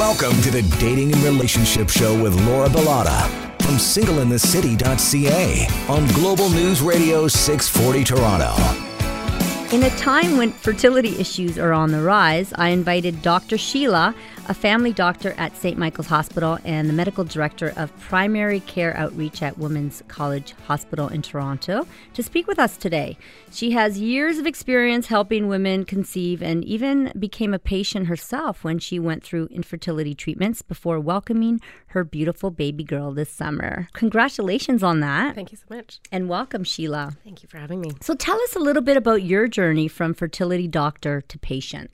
[0.00, 3.28] Welcome to the Dating and Relationship Show with Laura Bilotta
[3.60, 8.54] from singleinthecity.ca on Global News Radio 640 Toronto.
[9.76, 13.58] In a time when fertility issues are on the rise, I invited Dr.
[13.58, 14.14] Sheila,
[14.50, 15.78] a family doctor at St.
[15.78, 21.22] Michael's Hospital and the medical director of primary care outreach at Women's College Hospital in
[21.22, 23.16] Toronto, to speak with us today.
[23.52, 28.80] She has years of experience helping women conceive and even became a patient herself when
[28.80, 33.88] she went through infertility treatments before welcoming her beautiful baby girl this summer.
[33.92, 35.36] Congratulations on that.
[35.36, 36.00] Thank you so much.
[36.10, 37.12] And welcome, Sheila.
[37.22, 37.92] Thank you for having me.
[38.00, 41.92] So tell us a little bit about your journey from fertility doctor to patient.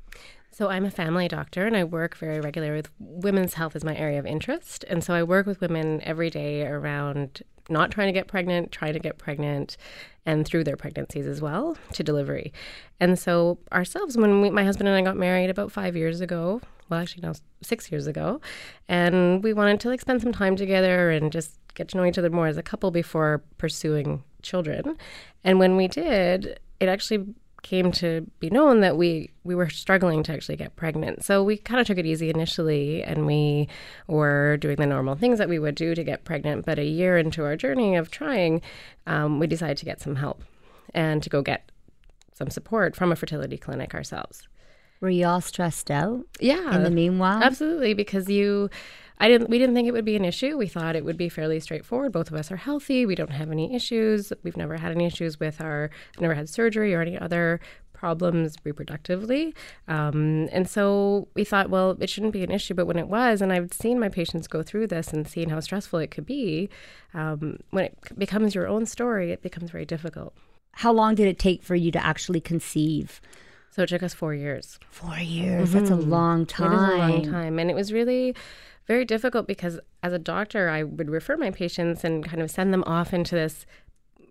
[0.56, 3.94] So I'm a family doctor and I work very regularly with women's health is my
[3.94, 4.86] area of interest.
[4.88, 8.94] And so I work with women every day around not trying to get pregnant, trying
[8.94, 9.76] to get pregnant,
[10.24, 12.54] and through their pregnancies as well to delivery.
[13.00, 16.62] And so ourselves, when we, my husband and I got married about five years ago,
[16.88, 18.40] well, actually now six years ago,
[18.88, 22.16] and we wanted to like spend some time together and just get to know each
[22.16, 24.96] other more as a couple before pursuing children.
[25.44, 27.34] And when we did, it actually
[27.66, 31.24] came to be known that we we were struggling to actually get pregnant.
[31.24, 33.66] So we kind of took it easy initially and we
[34.06, 36.64] were doing the normal things that we would do to get pregnant.
[36.64, 38.62] But a year into our journey of trying,
[39.08, 40.44] um, we decided to get some help
[40.94, 41.72] and to go get
[42.34, 44.46] some support from a fertility clinic ourselves.
[45.00, 46.24] Were you all stressed out?
[46.38, 46.72] Yeah.
[46.74, 47.42] In the meanwhile?
[47.42, 48.70] Absolutely, because you
[49.18, 50.56] I didn't we didn't think it would be an issue.
[50.56, 52.12] We thought it would be fairly straightforward.
[52.12, 53.06] Both of us are healthy.
[53.06, 54.32] We don't have any issues.
[54.42, 57.60] We've never had any issues with our never had surgery or any other
[57.96, 59.54] problems reproductively.
[59.88, 62.74] Um, and so we thought, well, it shouldn't be an issue.
[62.74, 65.60] But when it was, and I've seen my patients go through this and seen how
[65.60, 66.68] stressful it could be,
[67.14, 70.34] um, when it becomes your own story, it becomes very difficult.
[70.72, 73.20] How long did it take for you to actually conceive?
[73.70, 74.78] So it took us four years.
[74.90, 75.70] Four years.
[75.70, 75.78] Mm-hmm.
[75.78, 76.10] That's a mm-hmm.
[76.10, 76.72] long time.
[76.72, 77.58] It is a long time.
[77.58, 78.34] And it was really
[78.86, 82.72] very difficult because as a doctor, I would refer my patients and kind of send
[82.72, 83.66] them off into this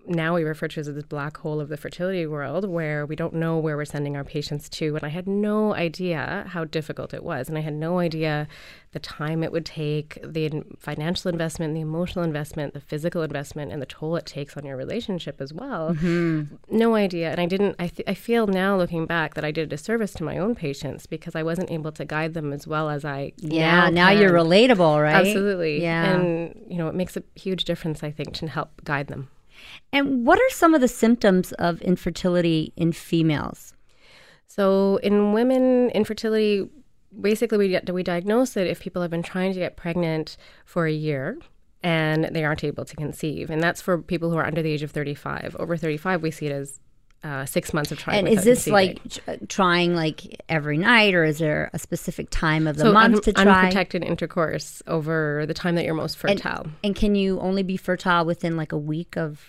[0.07, 3.33] now we refer to as this black hole of the fertility world where we don't
[3.33, 4.95] know where we're sending our patients to.
[4.95, 7.49] And I had no idea how difficult it was.
[7.49, 8.47] And I had no idea
[8.91, 13.81] the time it would take, the financial investment, the emotional investment, the physical investment, and
[13.81, 15.93] the toll it takes on your relationship as well.
[15.93, 16.55] Mm-hmm.
[16.69, 17.31] No idea.
[17.31, 20.13] And I didn't, I, th- I feel now looking back that I did a disservice
[20.13, 23.33] to my own patients because I wasn't able to guide them as well as I
[23.37, 25.27] Yeah, now, now you're relatable, right?
[25.27, 25.81] Absolutely.
[25.81, 26.05] Yeah.
[26.05, 29.29] And, you know, it makes a huge difference, I think, to help guide them.
[29.91, 33.73] And what are some of the symptoms of infertility in females?
[34.47, 36.69] So, in women, infertility
[37.19, 40.91] basically we we diagnose it if people have been trying to get pregnant for a
[40.91, 41.37] year
[41.83, 44.81] and they aren't able to conceive, and that's for people who are under the age
[44.81, 45.55] of 35.
[45.59, 46.79] Over 35, we see it as
[47.25, 48.19] uh, six months of trying.
[48.19, 49.01] And is this like
[49.47, 53.21] trying like every night, or is there a specific time of the so month un-
[53.23, 53.43] to try?
[53.43, 56.63] Unprotected intercourse over the time that you're most fertile.
[56.65, 59.43] And, and, can you only be fertile within like a week of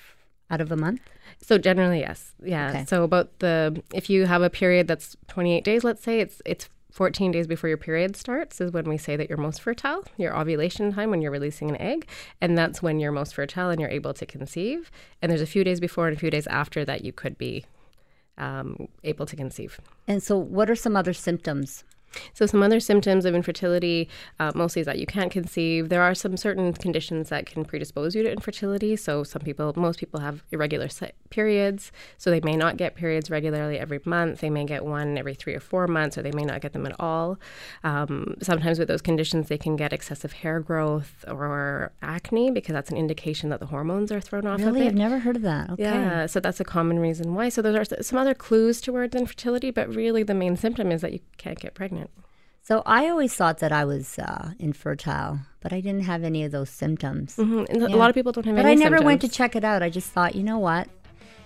[0.51, 1.03] out of a month?
[1.43, 2.71] So generally, yes, yeah.
[2.71, 2.85] Okay.
[2.87, 6.71] So about the if you have a period that's 28 days, let's say it's it's
[6.97, 10.35] 14 days before your period starts is when we say that you're most fertile, your
[10.35, 12.09] ovulation time when you're releasing an egg,
[12.41, 14.91] and that's when you're most fertile and you're able to conceive.
[15.21, 17.67] And there's a few days before and a few days after that you could be
[18.39, 19.79] um, able to conceive.
[20.09, 21.85] And so, what are some other symptoms?
[22.35, 25.89] So, some other symptoms of infertility uh, mostly is that you can't conceive.
[25.89, 28.97] There are some certain conditions that can predispose you to infertility.
[28.97, 30.89] So, some people, most people have irregular
[31.31, 31.93] periods.
[32.19, 34.41] So, they may not get periods regularly every month.
[34.41, 36.87] They may get one every three or four months, or they may not get them
[36.87, 37.39] at all.
[37.85, 42.91] Um, sometimes, with those conditions, they can get excessive hair growth or acne because that's
[42.91, 44.61] an indication that the hormones are thrown off.
[44.61, 44.87] Really?
[44.87, 45.71] I've never heard of that.
[45.71, 45.83] Okay.
[45.83, 46.27] Yeah.
[46.27, 47.49] So, that's a common reason why.
[47.49, 51.13] So, those are some other clues towards infertility, but really the main symptom is that
[51.13, 52.06] you can't get pregnant.
[52.67, 56.51] So I always thought that I was uh, infertile, but I didn't have any of
[56.51, 57.37] those symptoms.
[57.37, 57.81] Mm-hmm.
[57.81, 57.87] Yeah.
[57.87, 58.57] A lot of people don't have.
[58.57, 59.05] But I never symptoms.
[59.05, 59.85] went to check it out.
[59.85, 60.89] I just thought, you know what?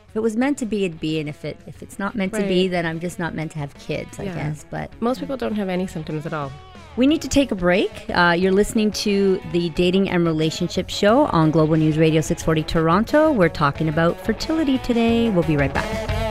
[0.08, 2.32] If it was meant to be, it'd be, and if it if it's not meant
[2.32, 2.40] right.
[2.40, 4.18] to be, then I'm just not meant to have kids.
[4.18, 4.34] I yeah.
[4.34, 4.64] guess.
[4.70, 6.50] But most people don't have any symptoms at all.
[6.96, 7.90] We need to take a break.
[8.08, 13.30] Uh, you're listening to the Dating and Relationship Show on Global News Radio 640 Toronto.
[13.30, 15.28] We're talking about fertility today.
[15.28, 16.29] We'll be right back.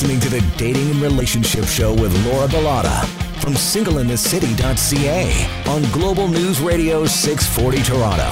[0.00, 3.04] Listening to the Dating and Relationship Show with Laura Bilotta
[3.42, 8.30] from singleinthecity.ca on Global News Radio 640 Toronto.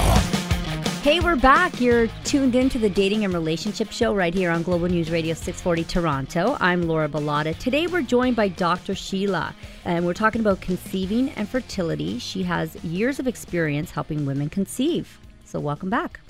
[1.01, 1.81] Hey, we're back.
[1.81, 5.83] You're tuned into the Dating and Relationship Show right here on Global News Radio 640
[5.83, 6.55] Toronto.
[6.61, 7.57] I'm Laura Bilotta.
[7.57, 8.95] Today we're joined by Dr.
[8.95, 9.53] Sheila,
[9.83, 12.17] and we're talking about conceiving and fertility.
[12.17, 15.19] She has years of experience helping women conceive.
[15.43, 16.21] So, welcome back.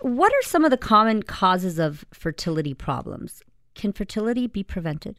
[0.00, 3.44] What are some of the common causes of fertility problems?
[3.74, 5.18] Can fertility be prevented?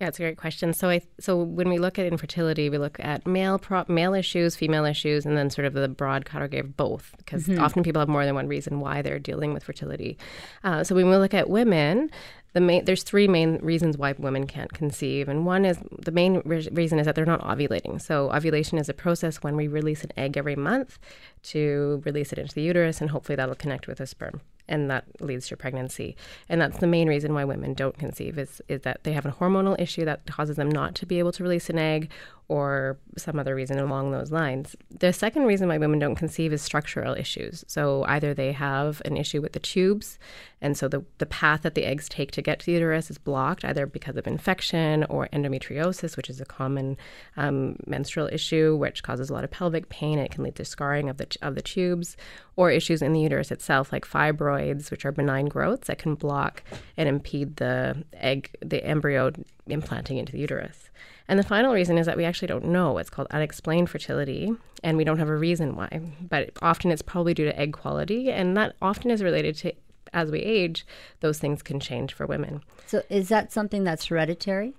[0.00, 0.72] Yeah, it's a great question.
[0.72, 4.56] So, I so when we look at infertility, we look at male pro- male issues,
[4.56, 8.08] female issues, and then sort of the broad category of both, because often people have
[8.08, 10.16] more than one reason why they're dealing with fertility.
[10.64, 12.10] Uh, so, when we look at women,
[12.54, 16.40] the main there's three main reasons why women can't conceive, and one is the main
[16.46, 18.00] re- reason is that they're not ovulating.
[18.00, 20.98] So, ovulation is a process when we release an egg every month
[21.42, 24.40] to release it into the uterus, and hopefully that'll connect with a sperm
[24.70, 26.16] and that leads to pregnancy.
[26.48, 29.32] And that's the main reason why women don't conceive is is that they have a
[29.32, 32.10] hormonal issue that causes them not to be able to release an egg
[32.50, 34.74] or some other reason along those lines.
[34.90, 37.64] The second reason why women don't conceive is structural issues.
[37.68, 40.18] So either they have an issue with the tubes,
[40.60, 43.18] and so the, the path that the eggs take to get to the uterus is
[43.18, 46.96] blocked, either because of infection or endometriosis, which is a common
[47.36, 50.18] um, menstrual issue, which causes a lot of pelvic pain.
[50.18, 52.16] It can lead to scarring of the of the tubes,
[52.56, 56.62] or issues in the uterus itself, like fibroids, which are benign growths that can block
[56.96, 59.32] and impede the egg, the embryo
[59.66, 60.90] implanting into the uterus.
[61.28, 62.98] And the final reason is that we actually don't know.
[62.98, 66.00] It's called unexplained fertility, and we don't have a reason why.
[66.20, 69.72] But often it's probably due to egg quality, and that often is related to
[70.12, 70.86] as we age,
[71.20, 72.62] those things can change for women.
[72.86, 74.74] So, is that something that's hereditary?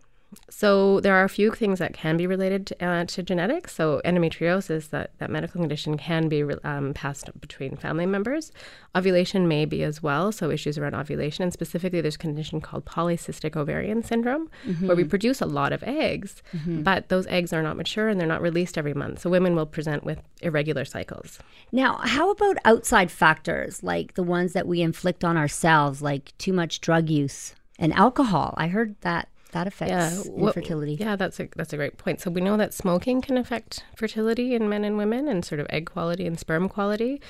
[0.50, 3.74] So there are a few things that can be related to, uh, to genetics.
[3.76, 8.52] So endometriosis, that, that medical condition, can be um, passed between family members.
[8.96, 10.32] Ovulation may be as well.
[10.32, 14.88] So issues around ovulation, and specifically, there's a condition called polycystic ovarian syndrome, mm-hmm.
[14.88, 16.84] where we produce a lot of eggs, mm-hmm.
[16.84, 19.20] but those eggs are not mature and they're not released every month.
[19.20, 21.40] So women will present with irregular cycles.
[21.72, 26.54] Now, how about outside factors like the ones that we inflict on ourselves, like too
[26.54, 28.54] much drug use and alcohol?
[28.58, 30.96] I heard that that affects yeah, infertility.
[30.96, 32.22] yeah, that's a that's a great point.
[32.22, 35.68] So we know that smoking can affect fertility in men and women, and sort of
[35.70, 37.22] egg quality and sperm quality.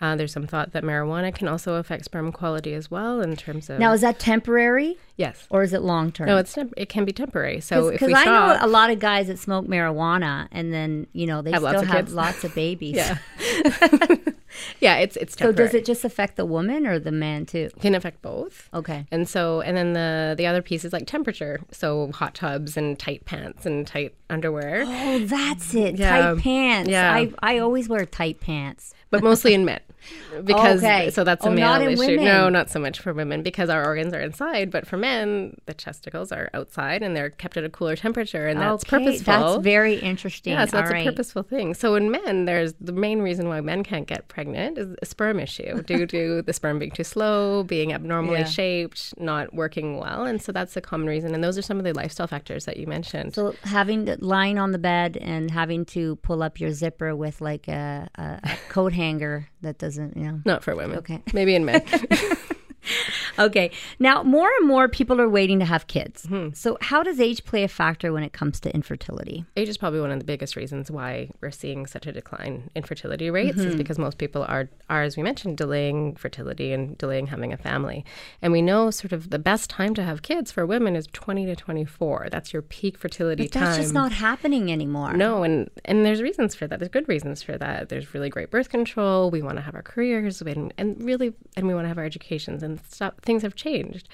[0.00, 3.68] Uh, there's some thought that marijuana can also affect sperm quality as well in terms
[3.68, 3.80] of.
[3.80, 4.96] Now, is that temporary?
[5.16, 5.44] Yes.
[5.50, 6.28] Or is it long term?
[6.28, 7.60] No, it's temp- it can be temporary.
[7.60, 11.42] So because I know a lot of guys that smoke marijuana and then you know
[11.42, 12.14] they have still lots have kids.
[12.14, 12.94] lots of babies.
[12.96, 13.18] yeah.
[14.80, 17.68] yeah, it's it's So does it just affect the woman or the man too?
[17.74, 18.68] It can affect both.
[18.74, 19.06] Okay.
[19.10, 21.60] And so, and then the the other piece is like temperature.
[21.70, 25.96] So hot tubs and tight pants and tight underwear, Oh, that's it.
[25.98, 26.32] Yeah.
[26.34, 26.90] Tight pants.
[26.90, 27.12] Yeah.
[27.12, 28.94] I I always wear tight pants.
[29.10, 29.80] but mostly in men,
[30.44, 31.10] because Okay.
[31.10, 32.00] so that's a Oh, male not in issue.
[32.00, 32.24] women.
[32.26, 35.72] No, not so much for women because our organs are inside, but for men, the
[35.72, 39.04] testicles are outside and they're kept at a cooler temperature, and that's okay.
[39.04, 39.32] purposeful.
[39.54, 40.52] That's very interesting.
[40.52, 41.06] Yeah, so that's All right.
[41.06, 41.72] a purposeful thing.
[41.74, 45.38] So in men, there's the main reason why men can't get pregnant is a sperm
[45.40, 48.44] issue due to the sperm being too slow, being abnormally Yeah.
[48.44, 51.34] shaped, not working well, and so that's a common reason.
[51.34, 53.34] And those are some of the lifestyle factors that you mentioned.
[53.34, 57.40] So having to, lying on the bed and having to pull up your zipper with
[57.40, 60.40] like a, a, a coat hanger that doesn't, you know.
[60.44, 60.98] not for women.
[60.98, 61.22] Okay.
[61.32, 61.82] Maybe in men.
[63.38, 63.70] Okay.
[63.98, 66.24] Now, more and more people are waiting to have kids.
[66.26, 66.48] Hmm.
[66.54, 69.44] So, how does age play a factor when it comes to infertility?
[69.56, 72.82] Age is probably one of the biggest reasons why we're seeing such a decline in
[72.82, 73.68] fertility rates Mm-hmm.
[73.68, 77.56] is because most people are, are, as we mentioned, delaying fertility and delaying having a
[77.56, 78.04] family.
[78.42, 81.46] And we know sort of the best time to have kids for women is 20
[81.46, 82.28] to 24.
[82.30, 83.64] That's your peak fertility But time.
[83.64, 85.12] that's just not happening anymore.
[85.14, 86.78] No, and and there's reasons for that.
[86.78, 87.88] There's good reasons for that.
[87.88, 89.30] There's really great birth control.
[89.30, 92.04] We want to have our careers, and, and really, and we want to have our
[92.04, 93.14] educations, and stuff.
[93.22, 94.08] Things have changed,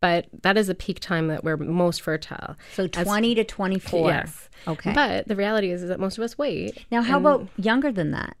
[0.00, 2.56] but that is a peak time that we're most fertile.
[2.74, 4.10] So, 20 to 24.
[4.10, 4.48] Yes.
[4.66, 4.92] Okay.
[4.92, 6.84] But the reality is, is that most of us wait.
[6.90, 8.36] now, how and- about younger than that?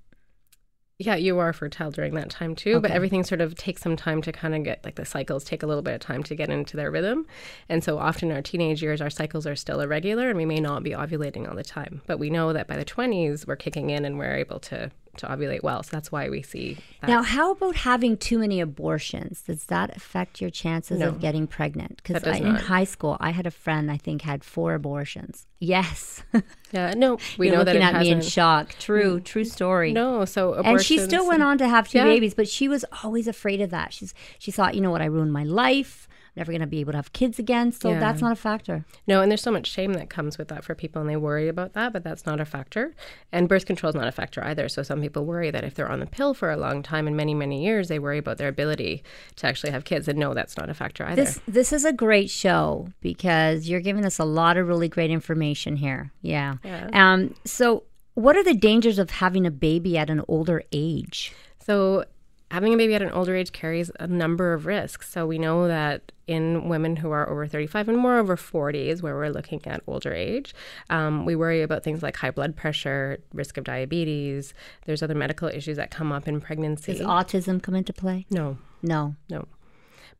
[1.00, 4.20] Yeah, you are fertile during that time too, but everything sort of takes some time
[4.22, 6.50] to kind of get like the cycles take a little bit of time to get
[6.50, 7.24] into their rhythm.
[7.68, 10.58] And so often in our teenage years, our cycles are still irregular and we may
[10.58, 12.02] not be ovulating all the time.
[12.08, 15.26] But we know that by the 20s, we're kicking in and we're able to, to
[15.26, 15.82] ovulate well.
[15.82, 17.08] So that's why we see that.
[17.08, 19.42] Now, how about having too many abortions?
[19.42, 21.08] Does that affect your chances No.
[21.08, 22.02] of getting pregnant?
[22.02, 25.46] Because in high school, I had a friend I think had four abortions.
[25.60, 26.22] Yes,
[26.72, 28.74] yeah, no, we You're know that looking it at me in shock.
[28.78, 29.24] True, mm.
[29.24, 29.92] true story.
[29.92, 32.04] No, so and she still went on to have two Yeah.
[32.04, 33.92] babies, but she was always afraid of that.
[33.92, 36.07] She's she thought, you know what, I ruined my life.
[36.38, 37.72] Never going to be able to have kids again.
[37.72, 37.98] So Yeah.
[37.98, 38.84] that's not a factor.
[39.08, 41.48] No, and there's so much shame that comes with that for people, and they worry
[41.48, 42.94] about that, but that's not a factor.
[43.32, 44.68] And birth control is not a factor either.
[44.68, 47.16] So some people worry that if they're on the pill for a long time and
[47.16, 49.02] many, many years, they worry about their ability
[49.36, 50.06] to actually have kids.
[50.06, 51.24] And no, that's not a factor either.
[51.24, 55.10] This this is a great show because you're giving us a lot of really great
[55.10, 56.12] information here.
[56.22, 56.54] Yeah.
[56.64, 56.88] Yeah.
[56.92, 57.34] Um.
[57.44, 57.82] So,
[58.14, 61.34] what are the dangers of having a baby at an older age?
[61.66, 62.04] So
[62.50, 65.10] having a baby at an older age carries a number of risks.
[65.10, 69.02] So we know that in women who are over 35 and more over 40 is
[69.02, 70.54] where we're looking at older age.
[70.90, 74.52] Um, we worry about things like high blood pressure, risk of diabetes.
[74.86, 76.92] There's other medical issues that come up in pregnancy.
[76.92, 78.26] Does autism come into play?
[78.30, 79.14] no, No.
[79.30, 79.46] no.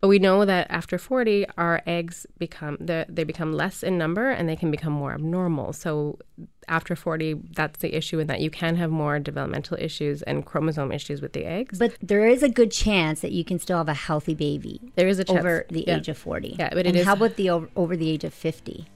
[0.01, 4.31] But we know that after 40, our eggs become the, they become less in number
[4.31, 5.73] and they can become more abnormal.
[5.73, 6.19] So
[6.69, 10.93] after 40, that's the issue in that you can have more developmental issues and chromosome
[10.93, 11.81] issues with the eggs.
[11.81, 15.09] But there is a good chance that you can still have a healthy baby There
[15.09, 15.97] is a chance over the yeah.
[15.97, 16.55] age of 40.
[16.59, 18.87] Yeah, but it and is- how about the over, over the age of 50?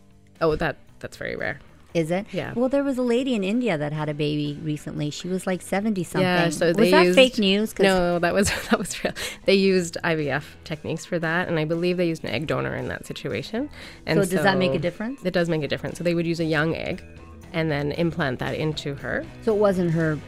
[0.41, 1.59] Oh, that that's very rare.
[1.95, 2.27] Is it?
[2.33, 2.55] Yeah.
[2.55, 5.11] Well, there was a lady in India that had a baby recently.
[5.11, 6.23] She was like 70 something.
[6.23, 7.79] Yeah, so was they that used, fake news?
[7.79, 9.13] No, that was that was real.
[9.45, 12.89] They used IVF techniques for that, and I believe they used an egg donor in
[12.89, 13.69] that situation.
[14.07, 15.23] And So does that make a difference?
[15.25, 15.99] It does make a difference.
[15.99, 17.05] So they would use a young egg,
[17.53, 19.25] and then implant that into her.
[19.43, 20.19] So it wasn't her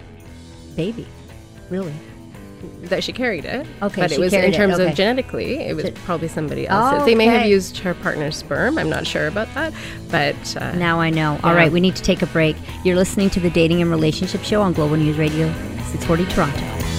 [0.76, 1.06] baby,
[1.70, 1.94] really.
[2.84, 3.66] That she carried it.
[3.82, 4.90] Okay, but it was in it, terms okay.
[4.90, 7.04] of genetically, it was probably somebody else's.
[7.06, 8.78] They may have used her partner's sperm.
[8.78, 9.72] I'm not sure about that,
[10.10, 11.38] but uh, Now I know.
[11.42, 11.56] All Yeah.
[11.58, 12.56] right, we need to take a break.
[12.84, 15.46] You're listening to the Dating and Relationship Show on Global News Radio
[15.92, 16.93] 640 Toronto.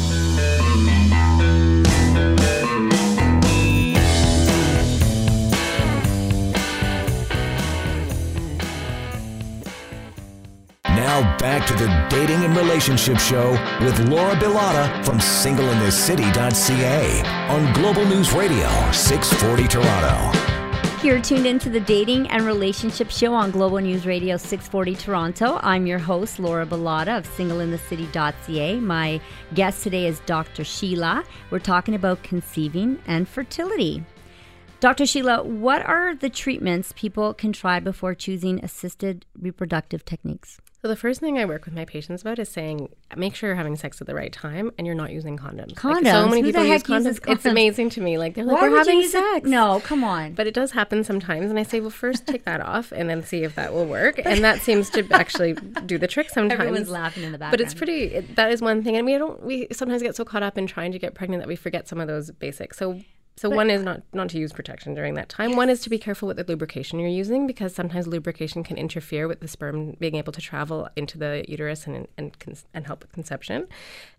[11.16, 18.04] Now back to the Dating and Relationship Show with Laura Bilotta from singleinthecity.ca on Global
[18.04, 21.08] News Radio 640 Toronto.
[21.08, 25.58] You're tuned into the Dating and Relationship Show on Global News Radio 640 Toronto.
[25.64, 28.82] I'm your host, Laura Bilotta of singleinthecity.ca.
[28.82, 29.22] My
[29.54, 30.66] guest today is Dr.
[30.66, 31.24] Sheila.
[31.50, 34.04] We're talking about conceiving and fertility.
[34.82, 35.06] Dr.
[35.06, 40.60] Sheila, what are the treatments people can try before choosing assisted reproductive techniques?
[40.86, 43.56] So the first thing I work with my patients about is saying, make sure you're
[43.56, 45.70] having sex at the right time and you're not using condoms.
[45.70, 46.12] Like, Condoms?
[46.12, 47.32] so many Who people use uses condoms.
[47.32, 48.20] It's amazing to me.
[48.20, 49.50] Like they're like, Why we're having sex.
[49.50, 50.34] No, come on.
[50.34, 53.24] But it does happen sometimes, and I say, well, first take that off, and then
[53.24, 54.22] see if that will work.
[54.24, 55.54] And that seems to actually
[55.88, 56.62] do the trick sometimes.
[56.62, 58.04] Everyone's laughing in the But it's pretty.
[58.04, 59.42] It, that is one thing, and we don't.
[59.42, 62.00] We sometimes get so caught up in trying to get pregnant that we forget some
[62.00, 62.78] of those basics.
[62.78, 63.02] So.
[63.38, 65.56] So one is not not to use protection during that time.
[65.58, 69.28] One is to be careful with the lubrication you're using because sometimes lubrication can interfere
[69.28, 72.36] with the sperm being able to travel into the uterus and and
[72.74, 73.68] and help with conception.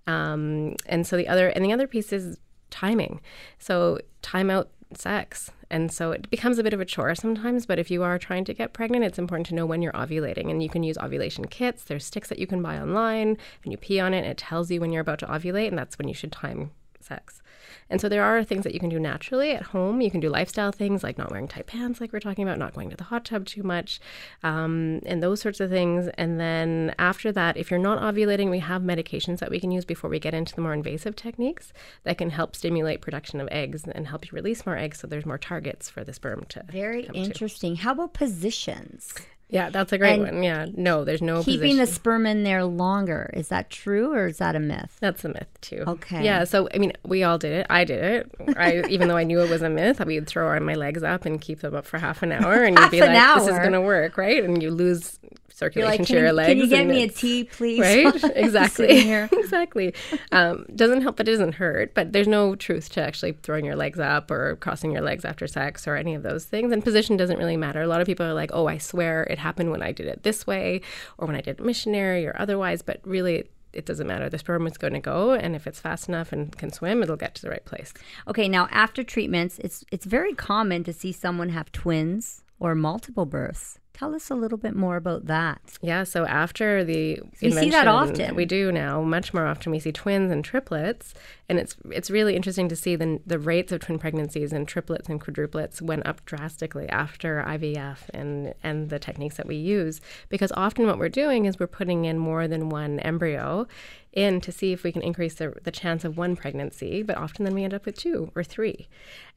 [0.07, 2.39] Um, and so the other and the other piece is
[2.71, 3.21] timing.
[3.59, 5.51] So time out sex.
[5.71, 8.45] And so it becomes a bit of a chore sometimes, but if you are trying
[8.45, 10.49] to get pregnant, it's important to know when you're ovulating.
[10.51, 11.83] And you can use ovulation kits.
[11.83, 14.71] There's sticks that you can buy online, and you pee on it, and it tells
[14.71, 16.71] you when you're about to ovulate, and that's when you should time
[17.01, 17.43] sex.
[17.89, 20.01] And so there are things that you can do naturally at home.
[20.01, 22.75] You can do lifestyle things like not wearing tight pants, like we're talking about, not
[22.75, 24.01] going to the hot tub too much,
[24.43, 26.09] um, and those sorts of things.
[26.19, 29.85] And then after that, if you're not ovulating, we have medications that we can use
[29.85, 31.73] before we get into the more invasive techniques
[32.05, 35.27] that can help stimulate production of eggs and help you release more eggs so there's
[35.27, 36.65] more targets for the sperm to.
[36.71, 37.21] Very come to.
[37.21, 37.77] interesting.
[37.77, 39.15] How about positions?
[39.49, 40.43] Yeah, that's a great And one.
[40.43, 41.79] Yeah, no, there's no Keeping position.
[41.79, 43.31] the sperm in there longer.
[43.33, 44.97] Is that true or is that a myth?
[45.01, 45.85] That's a myth too.
[45.87, 46.25] Okay.
[46.25, 46.45] Yeah.
[46.45, 47.67] So I mean, we all did it.
[47.71, 48.57] I did it.
[48.57, 51.25] I even though I knew it was a myth, we would throw my legs up
[51.27, 53.73] and keep them up for half an hour, and you'd be like, "This is going
[53.73, 55.19] to work, right?" And you lose
[55.57, 56.49] circulation like, to your you, legs.
[56.49, 57.81] can you get me a tea, please?
[57.81, 59.95] Right, exactly, exactly.
[60.31, 61.95] Um, doesn't help, but it doesn't hurt.
[61.95, 65.47] But there's no truth to actually throwing your legs up or crossing your legs after
[65.47, 66.73] sex or any of those things.
[66.73, 67.81] And position doesn't really matter.
[67.81, 70.23] A lot of people are like, "Oh, I swear it happened when I did it
[70.23, 70.81] this way,
[71.19, 74.29] or when I did missionary, or otherwise." But really, it doesn't matter.
[74.29, 77.17] The sperm is going to go, and if it's fast enough and can swim, it'll
[77.17, 77.93] get to the right place.
[78.27, 83.27] Okay, now after treatments, it's it's very common to see someone have twins or multiple
[83.27, 83.79] births.
[83.97, 85.79] Tell us a little bit more about that.
[85.81, 88.35] Yeah, so after the we see that often.
[88.35, 89.73] We do now much more often.
[89.73, 91.15] We see twins and triplets,
[91.49, 95.09] and it's it's really interesting to see the the rates of twin pregnancies and triplets
[95.09, 100.53] and quadruplets went up drastically after IVF and and the techniques that we use because
[100.59, 103.67] often what we're doing is we're putting in more than one embryo
[104.17, 107.45] in to see if we can increase the, the chance of one pregnancy, but often
[107.45, 108.89] then we end up with two or three,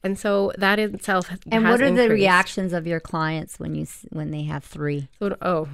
[0.02, 3.74] and so that in itself has And what are the reactions of your clients when
[3.74, 5.08] you when they have three?
[5.20, 5.68] So, oh.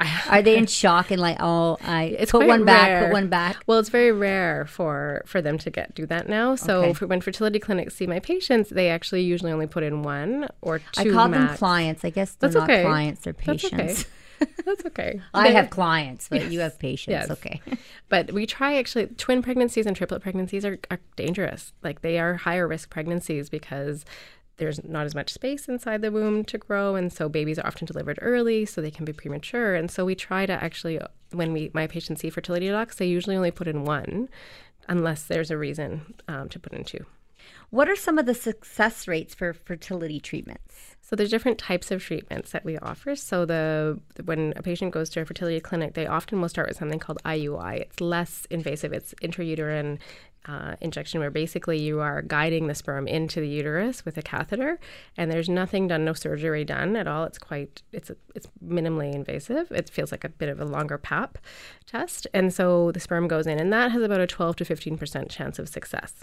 [0.30, 3.62] Are they in shock and like, oh, I it's put one back, put one back?
[3.66, 6.56] Well, it's very rare for for them to get do that now.
[6.56, 6.92] So Okay.
[6.94, 10.80] for, when fertility clinics see my patients, they actually usually only put in one or
[10.80, 12.04] two I call them clients.
[12.04, 12.82] I guess they're That's not okay.
[12.82, 13.76] clients; they're That's okay.
[13.76, 14.06] patients.
[14.64, 15.20] That's okay.
[15.34, 17.12] I have clients, but you have patients.
[17.12, 17.30] Yes.
[17.30, 17.60] Okay.
[18.08, 21.72] But we try actually twin pregnancies and triplet pregnancies are, are dangerous.
[21.82, 24.04] Like they are higher risk pregnancies because
[24.58, 27.86] there's not as much space inside the womb to grow and so babies are often
[27.86, 31.70] delivered early so they can be premature and so we try to actually when we
[31.72, 34.28] my patients see fertility docs they usually only put in one
[34.88, 37.04] unless there's a reason um, to put in two.
[37.72, 40.94] What are some of the success rates for fertility treatments?
[41.00, 43.16] So there's different types of treatments that we offer.
[43.16, 46.76] So the when a patient goes to a fertility clinic, they often will start with
[46.76, 47.80] something called IUI.
[47.80, 48.92] It's less invasive.
[48.92, 50.00] It's intrauterine
[50.44, 54.78] uh, injection where basically you are guiding the sperm into the uterus with a catheter,
[55.16, 57.24] and there's nothing done, no surgery done at all.
[57.24, 59.72] It's quite it's it's minimally invasive.
[59.72, 61.38] It feels like a bit of a longer pap
[61.86, 64.98] test, and so the sperm goes in, and that has about a 12 to 15
[64.98, 66.22] percent chance of success.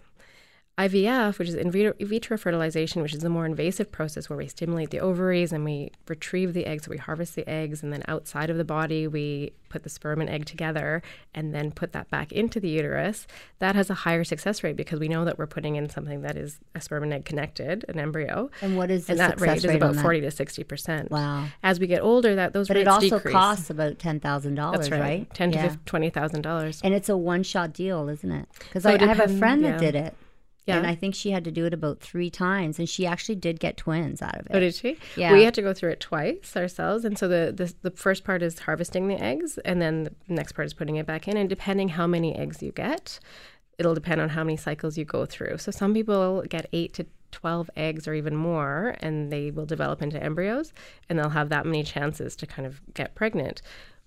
[0.80, 4.92] IVF, which is in vitro, fertilization, which is a more invasive process where we stimulate
[4.92, 8.56] the ovaries and we retrieve the eggs, we harvest the eggs, and then outside of
[8.58, 11.02] the body, we put the sperm and egg together
[11.36, 13.28] and then put that back into the uterus.
[13.60, 16.38] That has a higher success rate because we know that we're putting in something that
[16.38, 18.50] is a sperm and egg connected, an embryo.
[18.62, 21.12] And what is the and that success rate is about on 40 to 60 percent.
[21.12, 21.46] Wow.
[21.62, 23.34] As we get older, that those But it also decrease.
[23.34, 25.34] costs about ten thousand dollars, right, right?
[25.34, 25.68] ten to Yeah.
[25.70, 26.80] fif- twenty thousand dollars.
[26.84, 28.48] And it's a one-shot deal, isn't it?
[28.60, 29.72] Because So I, I have a friend yeah.
[29.72, 30.16] that did it.
[30.66, 30.78] Yeah.
[30.78, 33.60] And I think she had to do it about three times, and she actually did
[33.60, 34.52] get twins out of it.
[34.52, 34.98] Oh, did she?
[35.16, 35.34] Yeah.
[35.34, 38.44] We had to go through it twice ourselves, and so the, the the first part
[38.44, 41.38] is harvesting the eggs, and then the next part is putting it back in.
[41.38, 43.20] And depending how many eggs you get,
[43.80, 45.58] it'll depend on how many cycles you go through.
[45.58, 50.02] So some people get eight to 12 eggs or even more, and they will develop
[50.02, 50.74] into embryos,
[51.08, 53.62] and they'll have that many chances to kind of get pregnant.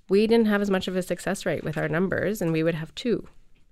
[0.08, 2.74] We didn't have as much of a success rate with our numbers, and we would
[2.74, 3.26] have two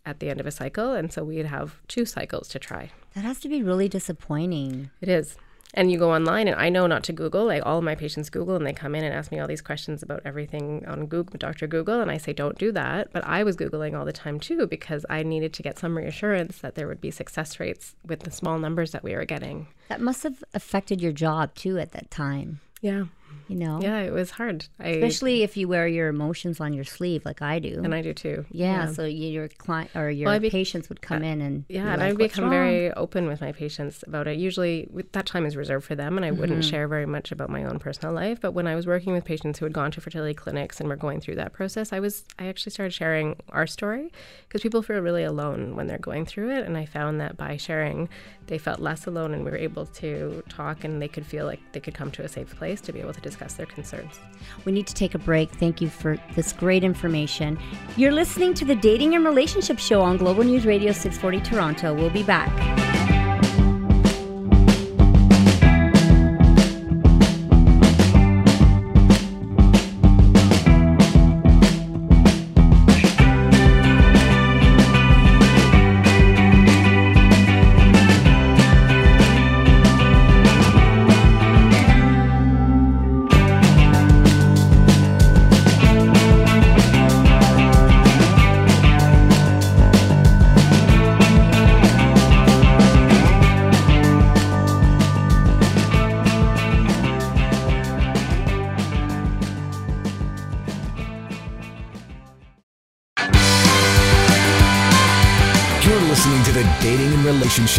[0.07, 2.90] at the end of a cycle, and so we'd have two cycles to try.
[3.14, 4.90] That has to be really disappointing.
[5.00, 5.37] It is.
[5.73, 7.47] And you go online, and I know not to Google.
[7.47, 9.61] Like all of my patients Google, and they come in and ask me all these
[9.62, 11.69] questions about everything on Google, Dr.
[11.69, 13.12] Google, and I say don't do that.
[13.12, 16.59] But I was Googling all the time too because I needed to get some reassurance
[16.59, 19.69] that there would be success rates with the small numbers that we were getting.
[19.88, 22.61] That must have affected your job too at that time.
[22.80, 23.04] Yeah,
[23.49, 24.67] You know, yeah, it was hard.
[24.79, 27.81] I, especially if you wear your emotions on your sleeve, like I do.
[27.83, 28.45] and I do too.
[28.51, 31.93] yeah, so you, your client or your Well, be- patients would come in and Yeah,
[31.93, 34.39] and I've become wrong?" very open with my patients about it.
[34.39, 36.71] Usually, that time is reserved for them, and I wouldn't Mm-hmm.
[36.71, 38.41] share very much about my own personal life.
[38.41, 40.95] But when I was working with patients who had gone to fertility clinics and were
[40.95, 44.13] going through that process, I was I actually started sharing our story
[44.47, 47.57] because people feel really alone when they're going through it, and I found that by
[47.57, 48.09] sharing,
[48.47, 51.61] they felt less alone, and we were able to talk, and they could feel like
[51.73, 54.21] they could come to a safe place to be able to discuss their concerns.
[54.65, 55.50] We need to take a break.
[55.50, 57.59] Thank you for this great information.
[57.97, 61.95] You're listening to the Dating and Relationship Show on Global News Radio 640 Toronto.
[61.95, 63.10] We'll be back.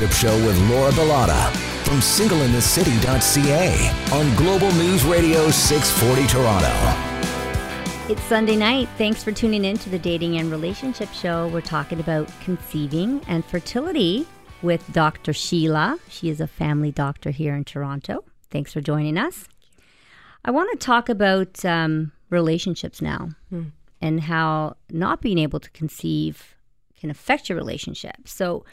[0.01, 1.51] And Relationship Show with Laura Bilotta
[1.85, 6.71] from singleinthecity.ca on Global News Radio 640 Toronto.
[8.11, 8.89] It's Sunday night.
[8.97, 11.49] Thanks for tuning in to the Dating and Relationship Show.
[11.49, 14.25] We're talking about conceiving and fertility
[14.63, 15.33] with Dr.
[15.33, 15.99] Sheila.
[16.09, 18.23] She is a family doctor here in Toronto.
[18.49, 19.47] Thanks for joining us.
[20.43, 23.29] I want to talk about um, relationships now
[24.01, 26.55] and how not being able to conceive
[27.01, 28.27] can affect your relationship.
[28.27, 28.63] So,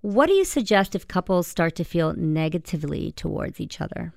[0.00, 4.12] what do you suggest if couples start to feel negatively towards each other?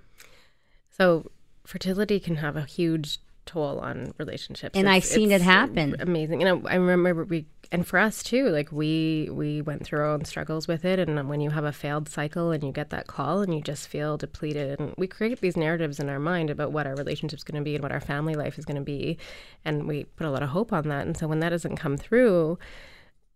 [0.89, 1.31] So
[1.65, 4.77] fertility can have a huge toll on relationships.
[4.77, 5.95] And I've seen it happen.
[5.99, 6.41] Amazing.
[6.41, 10.05] You know, I remember we and for us too, like we we went through our
[10.05, 13.07] own struggles with it and when you have a failed cycle and you get that
[13.07, 16.71] call and you just feel depleted and we create these narratives in our mind about
[16.71, 19.17] what our relationship's going to be and what our family life is going to be
[19.63, 21.97] and we put a lot of hope on that and so when that doesn't come
[21.97, 22.59] through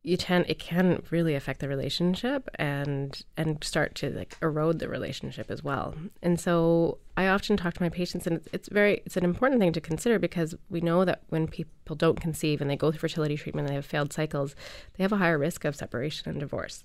[0.08, 4.88] you tend it can really affect the relationship and and start to like erode the
[4.88, 9.02] relationship as well and so i often talk to my patients and it's, it's very
[9.06, 12.70] it's an important thing to consider because we know that when people don't conceive and
[12.70, 14.56] they go through fertility treatment and they have failed cycles
[14.96, 16.84] they have a higher risk of separation and divorce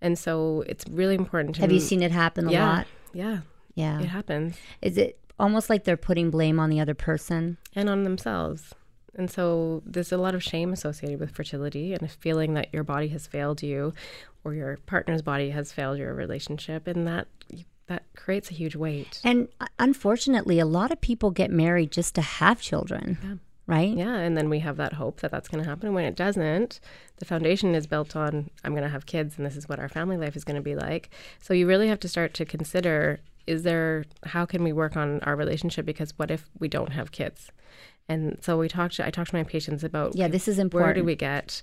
[0.00, 2.86] and so it's really important to Have you seen it happen a yeah lot?
[3.12, 3.38] yeah
[3.74, 4.00] Yeah.
[4.00, 7.58] it happens Is it almost like they're putting blame on the other person?
[7.74, 8.74] and on themselves.
[9.14, 12.84] And so there's a lot of shame associated with fertility and a feeling that your
[12.84, 13.92] body has failed you
[14.44, 17.28] or your partner's body has failed your relationship and that
[17.86, 19.20] that creates a huge weight.
[19.24, 23.18] And uh, unfortunately, a lot of people get married just to have children.
[23.66, 23.96] right?
[23.96, 25.86] Yeah, and then we have that hope that that's going to happen.
[25.86, 26.80] And when it doesn't,
[27.18, 29.88] the foundation is built on I'm going to have kids and this is what our
[29.88, 31.10] family life is going to be like.
[31.40, 35.20] So you really have to start to consider is there how can we work on
[35.20, 35.84] our relationship?
[35.86, 37.50] Because what if we don't have kids?
[38.08, 40.86] And so we talked to I talked to my patients about Yeah, this is important
[40.86, 41.62] where do we get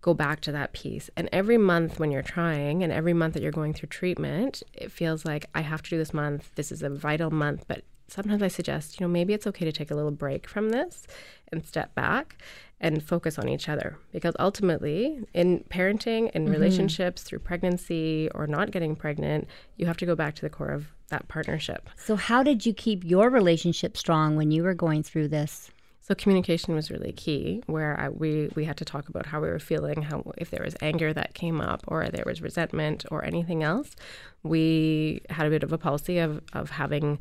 [0.00, 1.10] go back to that piece.
[1.16, 4.90] And every month when you're trying and every month that you're going through treatment it
[4.90, 7.64] feels like i have to do this month this is a vital month.
[7.68, 10.70] But sometimes i suggest you know maybe it's okay to take a little break from
[10.70, 11.06] this
[11.52, 12.36] and step back
[12.80, 13.96] and focus on each other.
[14.12, 16.52] Because ultimately in parenting in mm-hmm.
[16.52, 20.70] relationships through pregnancy or not getting pregnant you have to go back to the core
[20.70, 25.02] of that partnership So, how did you keep your relationship strong when you were going
[25.02, 25.70] through this?
[26.06, 29.48] So communication was really key, where I, we we had to talk about how we
[29.48, 33.24] were feeling, how if there was anger that came up, or there was resentment, or
[33.24, 33.96] anything else.
[34.44, 37.18] We had a bit of a policy of of having.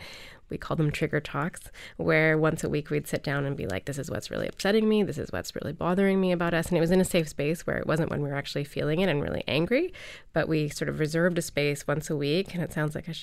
[0.52, 3.86] We call them trigger talks, where once a week we'd sit down and be like,
[3.86, 5.02] "This is what's really upsetting me.
[5.02, 7.66] This is what's really bothering me about us." And it was in a safe space
[7.66, 9.94] where it wasn't when we were actually feeling it and really angry,
[10.32, 12.54] but we sort of reserved a space once a week.
[12.54, 13.16] And it sounds like a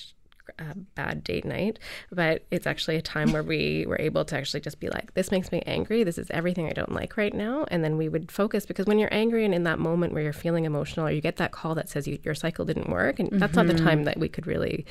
[0.59, 1.79] a bad date night,
[2.11, 5.31] but it's actually a time where we were able to actually just be like, this
[5.31, 6.05] makes me angry.
[6.05, 7.65] This is everything I don't like right now.
[7.69, 10.33] And then we would focus because when you're angry and in that moment where you're
[10.33, 13.31] feeling emotional or you get that call that says you, your cycle didn't work, and
[13.33, 13.85] that's not the mm-hmm.
[13.85, 14.87] time that we could really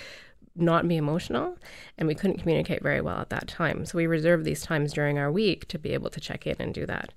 [0.56, 1.58] not be emotional
[1.98, 3.86] and we couldn't communicate very well at that time.
[3.86, 6.74] So we reserved these times during our week to be able to check in and
[6.74, 7.14] do that.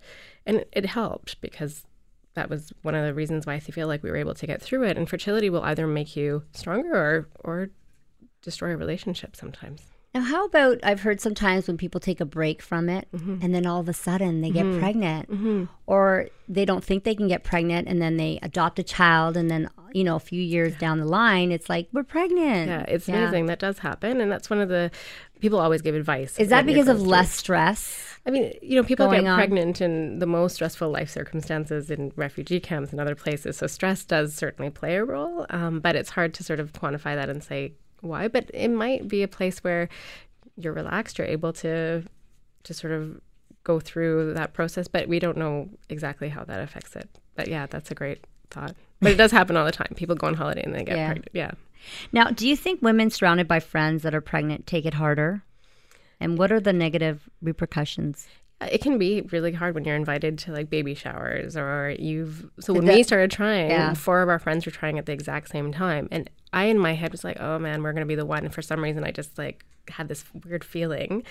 [0.46, 1.84] And it helped because
[2.34, 4.60] that was one of the reasons why I feel like we were able to get
[4.60, 4.96] through it.
[4.96, 7.70] And fertility will either make you stronger or or
[8.44, 9.82] destroy a relationship sometimes.
[10.14, 13.38] Now, how about I've heard sometimes when people take a break from it mm-hmm.
[13.42, 14.78] and then all of a sudden they get mm-hmm.
[14.78, 15.64] pregnant mm-hmm.
[15.88, 19.50] or they don't think they can get pregnant and then they adopt a child and
[19.50, 22.68] then, you know, a few years down the line, it's like, we're pregnant.
[22.68, 23.46] Yeah, it's amazing.
[23.46, 24.20] That does happen.
[24.20, 24.92] And that's one of the
[25.40, 26.38] people always give advice.
[26.38, 28.14] Is that because of through- less stress?
[28.24, 29.36] I mean, you know, people get on?
[29.36, 33.56] pregnant in the most stressful life circumstances in refugee camps and other places.
[33.56, 37.16] So stress does certainly play a role, um, but it's hard to sort of quantify
[37.16, 38.28] that and say why.
[38.28, 39.88] But it might be a place where
[40.56, 42.04] you're relaxed, you're able to
[42.64, 43.20] to sort of
[43.64, 47.08] go through that process, but we don't know exactly how that affects it.
[47.34, 48.74] But yeah, that's a great thought.
[49.00, 49.92] But it does happen all the time.
[49.96, 51.06] People go on holiday and they get Yeah.
[51.06, 51.30] pregnant.
[51.32, 51.50] Yeah.
[52.12, 55.42] Now, do you think women surrounded by friends that are pregnant take it harder?
[56.20, 58.26] And what are the negative repercussions?
[58.60, 62.48] Uh, it can be really hard when you're invited to like baby showers or you've.
[62.60, 63.92] So when that- we started trying, Yeah.
[63.94, 66.94] four of our friends were trying at the exact same time, and I in my
[66.94, 69.36] head was like, "Oh man, we're gonna be the one." For some reason, I just
[69.36, 71.24] like had this weird feeling,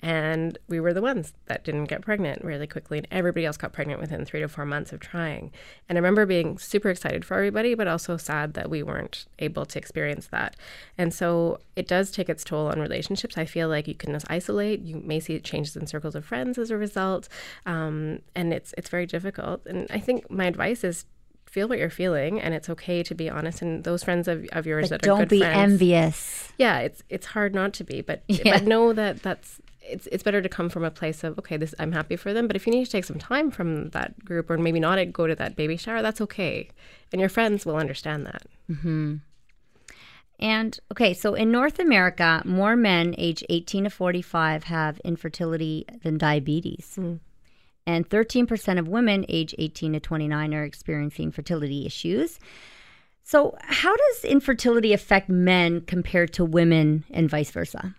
[0.00, 3.72] and we were the ones that didn't get pregnant really quickly, and everybody else got
[3.72, 5.50] pregnant within three to four months of trying.
[5.88, 9.66] And I remember being super excited for everybody, but also sad that we weren't able
[9.66, 10.54] to experience that.
[10.96, 13.36] And so it does take its toll on relationships.
[13.36, 14.82] I feel like you can just isolate.
[14.82, 17.28] You may see changes in circles of friends as a result,
[17.66, 19.66] um, and it's it's very difficult.
[19.66, 21.06] And I think my advice is.
[21.50, 23.60] Feel what you're feeling, and it's okay to be honest.
[23.60, 26.52] And those friends of, of yours But that are don't be friends, envious.
[26.58, 28.58] yeah, it's it's hard not to be, but Yeah.
[28.58, 31.74] but know that that's it's it's better to come from a place of okay, this
[31.80, 32.46] I'm happy for them.
[32.46, 35.26] But if you need to take some time from that group, or maybe not go
[35.26, 36.68] to that baby shower, that's okay,
[37.12, 38.42] and your friends will understand that.
[38.70, 39.16] Mm-hmm.
[40.38, 46.16] And okay, so in North America, more men age 18 to 45 have infertility than
[46.16, 46.96] diabetes.
[46.98, 47.18] Mm.
[47.90, 52.38] And 13% of women age 18 to 29 are experiencing fertility issues.
[53.24, 57.94] So, how does infertility affect men compared to women and vice versa?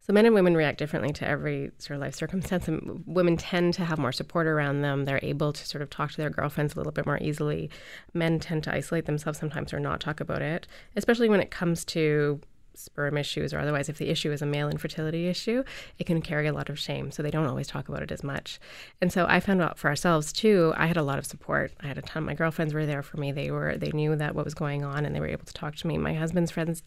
[0.00, 2.66] So men and women react differently to every sort of life circumstance.
[2.66, 5.04] And women tend to have more support around them.
[5.04, 7.70] They're able to sort of talk to their girlfriends a little bit more easily.
[8.14, 11.84] Men tend to isolate themselves sometimes or not talk about it, especially when it comes
[11.84, 12.40] to
[12.74, 15.62] sperm issues or otherwise if the issue is a male infertility issue
[15.98, 18.22] it can carry a lot of shame so they don't always talk about it as
[18.22, 18.58] much
[19.00, 21.86] and so i found out for ourselves too i had a lot of support i
[21.86, 24.44] had a ton my girlfriends were there for me they were they knew that what
[24.44, 26.82] was going on and they were able to talk to me my husband's friends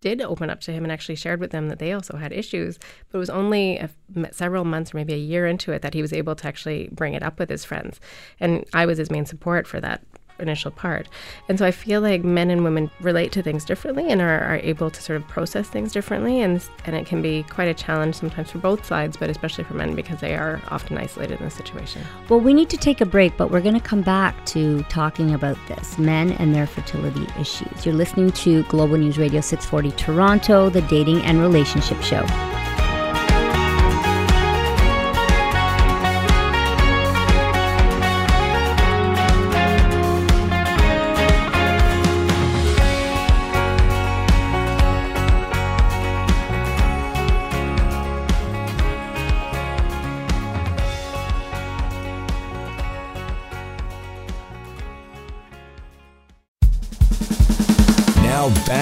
[0.00, 2.78] did open up to him and actually shared with them that they also had issues.
[3.08, 3.90] But it was only a,
[4.30, 7.14] several months or maybe a year into it that he was able to actually bring
[7.14, 8.00] it up with his friends.
[8.38, 10.02] And I was his main support for that
[10.38, 11.08] initial part.
[11.48, 14.56] And so I feel like men and women relate to things differently and are, are
[14.56, 16.40] able to sort of process things differently.
[16.40, 19.74] And, and it can be quite a challenge sometimes for both sides, but especially for
[19.74, 22.02] men because they are often isolated in the situation.
[22.28, 25.34] Well, we need to take a break, but we're going to come back to talking
[25.34, 27.84] about this men and their fertility issues.
[27.84, 32.24] You're listening to Global News Radio 640 Toronto, the dating and relationship show.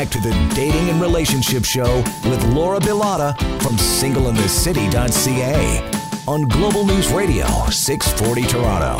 [0.04, 5.80] Back to the Dating and Relationship Show with Laura Bilotta from singleinthecity.ca
[6.28, 8.98] on Global News Radio 640 Toronto.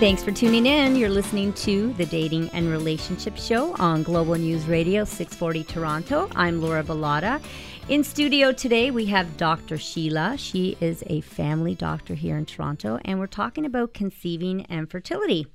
[0.00, 0.96] Thanks for tuning in.
[0.96, 6.28] You're listening to the Dating and Relationship Show on Global News Radio 640 Toronto.
[6.34, 7.40] I'm Laura Bilotta.
[7.88, 9.78] In studio today, we have Dr.
[9.78, 10.36] Sheila.
[10.36, 15.46] She is a family doctor here in Toronto, and we're talking about conceiving and fertility.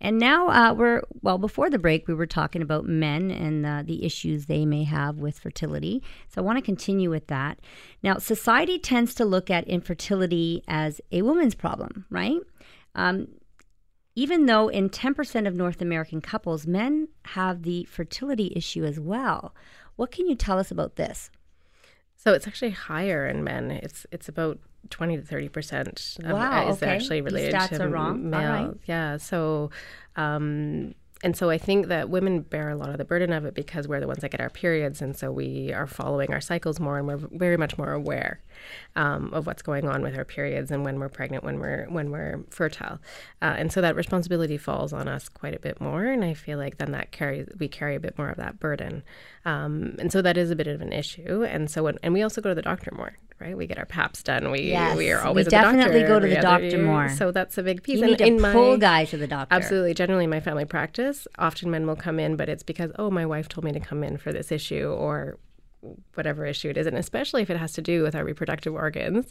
[0.00, 3.82] And now uh, we're, well, before the break, we were talking about men and uh,
[3.84, 6.02] the issues they may have with fertility.
[6.28, 7.58] So I want to continue with that.
[8.02, 12.40] Now, society tends to look at infertility as a woman's problem, right?
[12.94, 13.28] Um,
[14.14, 19.54] even though in 10% of North American couples, men have the fertility issue as well.
[19.96, 21.30] What can you tell us about this?
[22.16, 23.70] So it's actually higher in men.
[23.70, 24.58] It's it's about
[24.90, 26.16] twenty to thirty percent.
[26.22, 26.94] Wow, is okay.
[26.94, 28.30] actually These related stats to are wrong.
[28.30, 28.50] Male.
[28.50, 28.74] right.
[28.86, 29.16] Yeah.
[29.18, 29.70] So.
[30.16, 33.54] Um, and so I think that women bear a lot of the burden of it
[33.54, 36.78] because we're the ones that get our periods, and so we are following our cycles
[36.78, 38.40] more, and we're very much more aware
[38.96, 42.10] um, of what's going on with our periods and when we're pregnant, when we're when
[42.10, 42.98] we're fertile,
[43.40, 46.04] uh, and so that responsibility falls on us quite a bit more.
[46.04, 49.02] And I feel like then that carries we carry a bit more of that burden,
[49.46, 51.44] um, and so that is a bit of an issue.
[51.44, 53.56] And so when, and we also go to the doctor more, right?
[53.56, 54.50] We get our PAPs done.
[54.50, 56.82] We Yes, we are we always at definitely the doctor go to the doctor year.
[56.84, 57.08] more.
[57.10, 57.96] So that's a big piece.
[57.98, 59.54] You And need to in pull my- guys to the doctor.
[59.54, 59.94] Absolutely.
[59.94, 63.24] Generally, in my family practice, often men will come in, but it's because, oh, my
[63.24, 65.38] wife told me to come in for this issue or
[66.14, 66.86] whatever issue it is.
[66.86, 69.26] And especially if it has to do with our reproductive organs,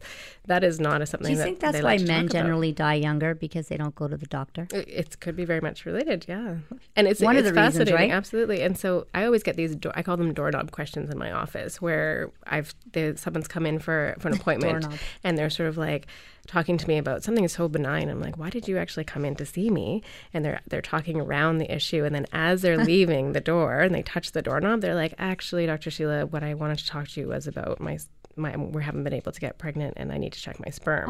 [0.45, 2.31] that is not a something Do you that think that's why like men talk about.
[2.43, 4.67] generally die younger because they don't go to the doctor?
[4.73, 6.55] It it could be very much related, yeah.
[6.95, 8.12] And it's One of it's the reasons, fascinating, right?
[8.12, 8.62] absolutely.
[8.62, 9.75] And so I always get these.
[9.75, 12.73] Do- I call them doorknob questions in my office, where I've
[13.15, 14.88] someone's come in for for an appointment,
[15.23, 16.08] and they're sort of like
[16.47, 18.10] talking to me about something so benign.
[18.10, 20.03] I'm like, why did you actually come in to see me?
[20.34, 23.93] And they're they're talking around the issue, and then as they're leaving the door and
[23.93, 25.91] they touch the doorknob, they're like, actually, Dr.
[25.91, 27.97] Sheila, what I wanted to talk to you was about my.
[28.38, 31.10] My, we haven't been able to get pregnant, and I need to check my sperm,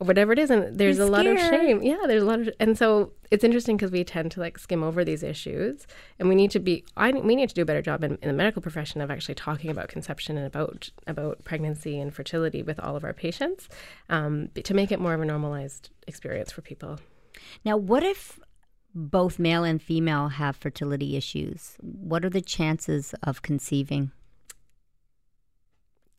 [0.00, 0.50] or whatever it is.
[0.50, 1.82] And there's You're a lot of shame.
[1.82, 4.82] Yeah, there's a lot of, and so it's interesting because we tend to like skim
[4.82, 5.86] over these issues,
[6.18, 6.84] and we need to be.
[6.96, 9.34] I we need to do a better job in, in the medical profession of actually
[9.34, 13.68] talking about conception and about about pregnancy and fertility with all of our patients,
[14.08, 16.98] um, to make it more of a normalized experience for people.
[17.64, 18.40] Now, what if
[18.94, 21.76] both male and female have fertility issues?
[21.80, 24.12] What are the chances of conceiving?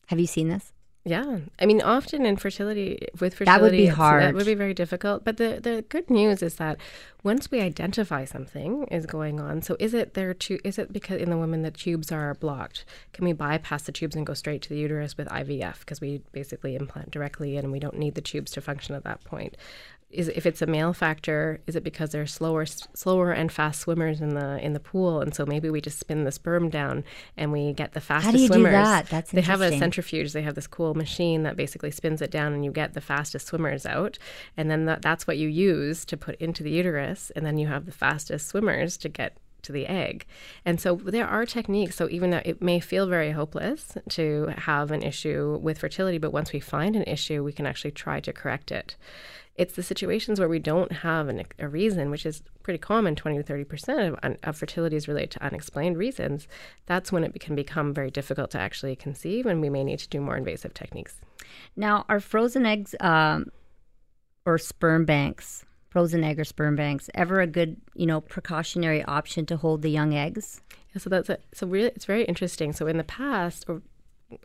[0.08, 0.72] Have you seen this?
[1.08, 4.24] Yeah, I mean, often in fertility, with fertility, That would be hard.
[4.24, 5.24] That would be very difficult.
[5.24, 6.80] But the the good news is that
[7.24, 11.22] once we identify something is going on, so is it there to is it because
[11.22, 12.86] in the women the tubes are blocked?
[13.14, 16.22] Can we bypass the tubes and go straight to the uterus with IVF because we
[16.32, 19.56] basically implant directly and we don't need the tubes to function at that point?
[20.12, 24.22] Is if it's a male factor, is it because they're slower, slower and fast swimmers
[24.22, 27.04] in the in the pool, and so maybe we just spin the sperm down
[27.36, 28.72] and we get the fastest you do swimmers?
[28.72, 29.10] that?
[29.10, 30.32] That's they have a centrifuge.
[30.32, 33.48] They have this cool machine that basically spins it down, and you get the fastest
[33.48, 34.18] swimmers out.
[34.56, 37.68] And then that, that's what you use to put into the uterus, and then you
[37.68, 40.26] have the fastest swimmers to get to the egg.
[40.64, 41.96] And so there are techniques.
[41.96, 46.32] So even though it may feel very hopeless to have an issue with fertility, but
[46.32, 48.96] once we find an issue, we can actually try to correct it.
[49.56, 53.38] It's the situations where we don't have an, a reason, which is pretty common 20
[53.38, 56.48] to 30 percent of, un- of fertility is related to unexplained reasons.
[56.88, 60.10] That's when it can become very difficult to actually conceive, and we may need to
[60.10, 61.22] do more invasive techniques.
[61.76, 63.52] Now, are frozen eggs um,
[64.46, 69.46] or sperm banks, frozen egg or sperm banks, ever a good, you know, precautionary option
[69.46, 70.62] to hold the young eggs?
[70.94, 72.74] Yeah, so that's a, so really it's very interesting.
[72.74, 73.82] So in the past, or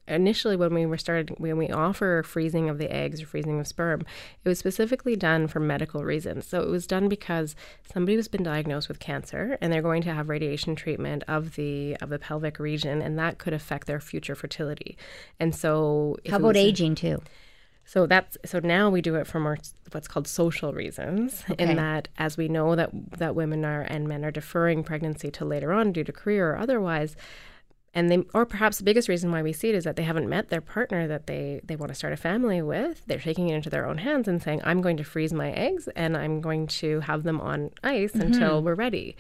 [0.09, 3.67] initially when we were started when we offer freezing of the eggs or freezing of
[3.67, 4.03] sperm,
[4.45, 6.47] it was specifically done for medical reasons.
[6.47, 7.55] So it was done because
[7.93, 11.97] somebody has been diagnosed with cancer and they're going to have radiation treatment of the
[12.01, 14.97] of the pelvic region, and that could affect their future fertility.
[15.39, 17.23] And so How about aging too?
[17.85, 19.59] so that's so now we do it for more
[19.91, 21.65] what's called social reasons, Okay.
[21.65, 25.45] in that as we know that that women are and men are deferring pregnancy to
[25.45, 27.17] later on due to career or otherwise,
[27.95, 30.29] and they or perhaps the biggest reason why we see it is that they haven't
[30.29, 33.03] met their partner that they they want to start a family with.
[33.07, 35.89] They're taking it into their own hands and saying, "I'm going to freeze my eggs
[35.97, 38.33] and I'm going to have them on ice mm-hmm.
[38.33, 39.17] until we're ready."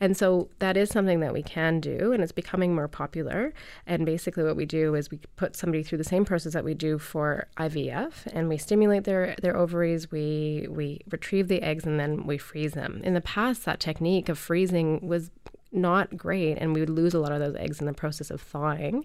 [0.00, 3.52] And so that is something that we can do, and it's becoming more popular.
[3.86, 6.74] And basically, what we do is we put somebody through the same process that we
[6.74, 10.10] do for IVF, and we stimulate their their ovaries.
[10.10, 13.00] We we retrieve the eggs, and then we freeze them.
[13.02, 15.30] In the past, that technique of freezing was
[15.72, 18.40] not great, and we would lose a lot of those eggs in the process of
[18.40, 19.04] thawing.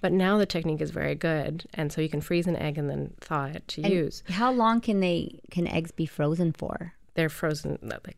[0.00, 2.90] But now the technique is very good, and so you can freeze an egg and
[2.90, 4.22] then thaw it to use.
[4.28, 6.94] How long can they can eggs be frozen for?
[7.14, 8.16] They're frozen like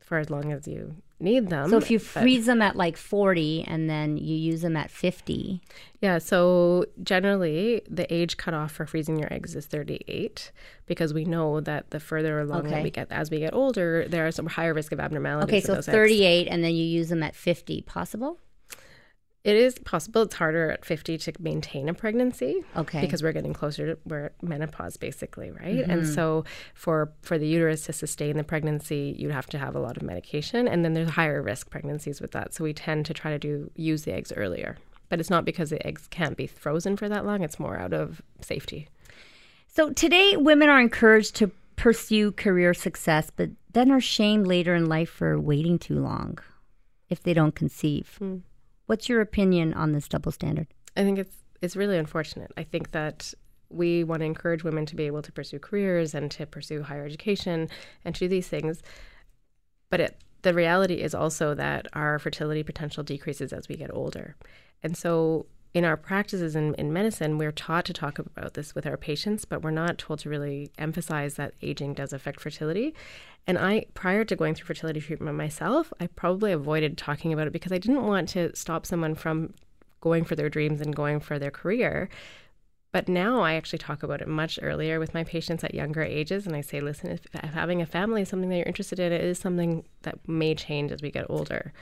[0.00, 1.70] for as long as you need them.
[1.70, 5.60] So if you freeze them at like 40 and then you use them at 50,
[6.00, 10.52] Yeah, so generally the age cutoff for freezing your eggs is 38
[10.86, 12.82] because we know that the further along Okay.
[12.84, 15.48] we get as we get older, there are some higher risk of abnormalities.
[15.52, 15.94] okay, so those eggs.
[15.94, 18.38] 38 and then you use them at 50, possible?
[19.44, 20.22] It is possible.
[20.22, 22.64] It's harder at 50 to maintain a pregnancy.
[22.76, 23.00] Okay.
[23.00, 25.78] Because we're getting closer to we're menopause, basically, right?
[25.78, 25.90] Mm-hmm.
[25.90, 29.80] And so for for the uterus to sustain the pregnancy, you'd have to have a
[29.80, 32.52] lot of medication, and then there's higher risk pregnancies with that.
[32.52, 34.76] So we tend to try to do use the eggs earlier,
[35.08, 37.42] but it's not because the eggs can't be frozen for that long.
[37.42, 38.88] It's more out of safety.
[39.68, 44.86] So today, women are encouraged to pursue career success, but then are shamed later in
[44.86, 46.38] life for waiting too long
[47.08, 48.16] if they don't conceive.
[48.18, 48.38] Hmm.
[48.88, 50.66] What's your opinion on this double standard?
[50.96, 52.50] I think it's it's really unfortunate.
[52.56, 53.34] I think that
[53.68, 57.04] we want to encourage women to be able to pursue careers and to pursue higher
[57.04, 57.68] education
[58.06, 58.82] and to do these things.
[59.90, 64.36] But it, the reality is also that our fertility potential decreases as we get older.
[64.82, 65.44] And so
[65.74, 69.44] in our practices in, in medicine, we're taught to talk about this with our patients,
[69.44, 72.94] but we're not told to really emphasize that aging does affect fertility.
[73.46, 77.52] And I, prior to going through fertility treatment myself, I probably avoided talking about it
[77.52, 79.54] because I didn't want to stop someone from
[80.00, 82.08] going for their dreams and going for their career.
[82.90, 86.46] But now I actually talk about it much earlier with my patients at younger ages.
[86.46, 89.20] And I say, listen, if having a family is something that you're interested in, it
[89.20, 91.74] is something that may change as we get older.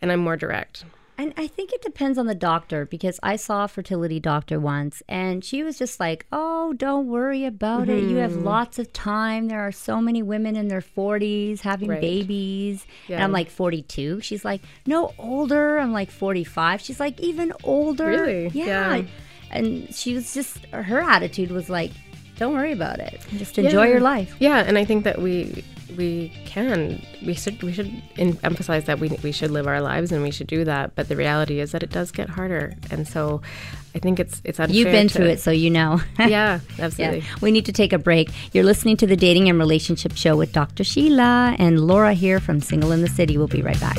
[0.00, 0.84] And I'm more direct.
[1.20, 5.02] And I think it depends on the doctor because I saw a fertility doctor once
[5.08, 8.04] and she was just like, oh, don't worry about it.
[8.04, 8.44] You have Mm-hmm.
[8.44, 9.48] lots of time.
[9.48, 12.00] There are so many women in their 40s having Right.
[12.00, 12.86] babies.
[13.08, 14.20] And I'm like 42.
[14.20, 15.78] She's like, no, older.
[15.78, 16.80] I'm like 45.
[16.82, 18.06] She's like, even older.
[18.06, 18.48] Really?
[18.54, 18.96] Yeah.
[18.96, 19.02] Yeah.
[19.50, 21.90] And she was just, her attitude was like,
[22.36, 23.20] don't worry about it.
[23.38, 23.90] Just enjoy Yeah.
[23.90, 24.36] your life.
[24.38, 25.64] Yeah, and I think that we
[25.98, 30.12] we can we should we should in, emphasize that we we should live our lives
[30.12, 30.94] and we should do that.
[30.94, 33.42] But the reality is that it does get harder, and so
[33.94, 34.76] I think it's it's unfair.
[34.76, 36.00] You've been to- through it, so you know.
[36.18, 37.20] Yeah, absolutely.
[37.20, 38.30] Yeah, we need to take a break.
[38.52, 40.84] You're listening to the Dating and Relationship Show with Dr.
[40.84, 43.36] Sheila and Laura here from Single in the City.
[43.38, 43.98] We'll be right back.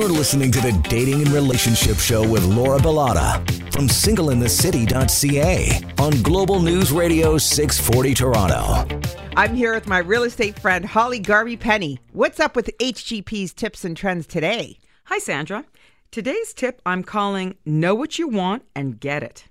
[0.00, 3.34] You're listening to the Dating and Relationship Show with Laura Bilotta
[3.70, 8.98] from singleinthecity.ca on Global News Radio 640 Toronto.
[9.36, 11.98] I'm here with my real estate friend Holly Garvey Penny.
[12.14, 14.78] What's up with HGP's tips and trends today?
[15.04, 15.66] Hi, Sandra.
[16.10, 19.49] Today's tip I'm calling Know What You Want and Get It.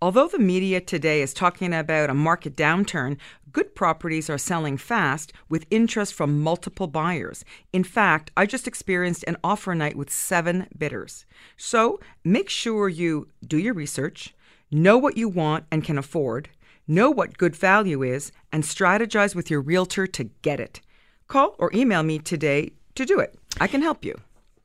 [0.00, 3.16] Although the media today is talking about a market downturn,
[3.50, 7.44] good properties are selling fast with interest from multiple buyers.
[7.72, 11.26] In fact, I just experienced an offer night with seven bidders.
[11.56, 14.36] So make sure you do your research,
[14.70, 16.48] know what you want and can afford,
[16.86, 20.80] know what good value is, and strategize with your realtor to get it.
[21.26, 23.36] Call or email me today to do it.
[23.60, 24.14] I can help you.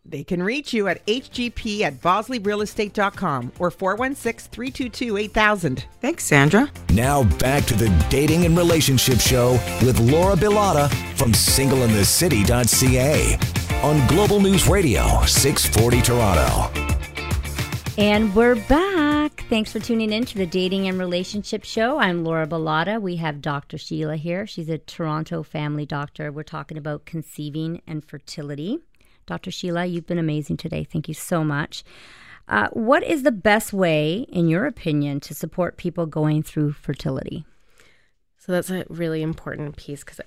[0.05, 5.85] They can reach you at hgp at bosleyrealestate.com or 416 322 8000.
[6.01, 6.69] Thanks, Sandra.
[6.89, 13.37] Now back to the Dating and Relationship Show with Laura Bilotta from singleinthecity.ca
[13.81, 16.69] on Global News Radio 640 Toronto.
[17.97, 19.45] And we're back.
[19.49, 21.99] Thanks for tuning in to the Dating and Relationship Show.
[21.99, 22.99] I'm Laura Bilotta.
[22.99, 23.77] We have Dr.
[23.77, 24.47] Sheila here.
[24.47, 26.31] She's a Toronto family doctor.
[26.31, 28.79] We're talking about conceiving and fertility.
[29.25, 29.51] Dr.
[29.51, 30.83] Sheila, you've been amazing today.
[30.83, 31.83] Thank you so much.
[32.47, 37.45] Uh, what is the best way, in your opinion, to support people going through fertility?
[38.45, 40.19] So that's a really important piece because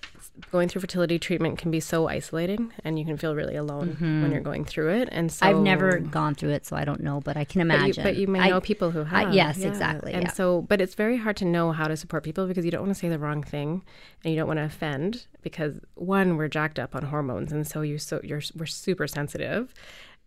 [0.50, 4.30] going through fertility treatment can be so isolating, and you can feel really alone when
[4.32, 5.10] you're going through it.
[5.12, 5.56] And so Mm-hmm.
[5.58, 8.04] I've never gone through it, so I don't know, but I can But you, imagine.
[8.04, 9.34] but you may I- know people who I- have.
[9.34, 9.68] yes, yeah.
[9.68, 10.14] exactly.
[10.14, 10.32] And yeah.
[10.32, 12.94] so, but it's very hard to know how to support people because you don't want
[12.94, 13.82] to say the wrong thing,
[14.24, 17.82] and you don't want to offend because one, we're jacked up on hormones, and so
[17.82, 19.74] you so you're we're super sensitive.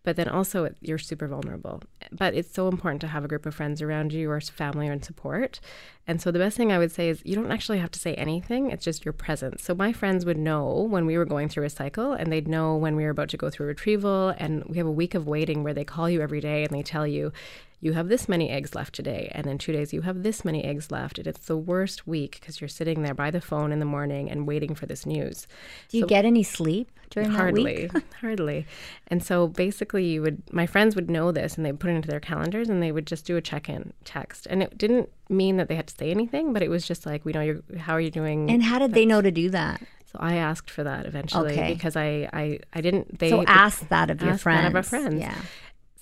[0.02, 1.82] But then also, you're super vulnerable.
[2.10, 5.04] But it's so important to have a group of friends around you, or family, and
[5.04, 5.60] support.
[6.06, 8.14] And so, the best thing I would say is you don't actually have to say
[8.14, 8.70] anything.
[8.70, 9.62] It's just your presence.
[9.62, 12.76] So, my friends would know when we were going through a cycle, and they'd know
[12.76, 14.34] when we were about to go through retrieval.
[14.38, 16.82] And we have a week of waiting where they call you every day and they
[16.82, 17.32] tell you,
[17.80, 19.30] you have this many eggs left today.
[19.34, 21.18] And in two days, you have this many eggs left.
[21.18, 24.30] And it's the worst week because you're sitting there by the phone in the morning
[24.30, 25.46] and waiting for this news.
[25.88, 27.90] Do you So- get any sleep during hardly that week?
[27.92, 28.66] hardly hardly.
[29.08, 32.08] and so basically you would my friends would know this and they put it into
[32.08, 35.66] their calendars and they would just do a check-in text and it didn't mean that
[35.68, 38.00] they had to say anything but it was just like we know you're how are
[38.00, 39.80] you doing And how did they know to do that?
[40.06, 41.74] so i asked for that eventually Okay.
[41.74, 44.62] because I, I i didn't they so ask that of your friends.
[44.62, 45.20] that of our friends.
[45.20, 45.34] Yeah.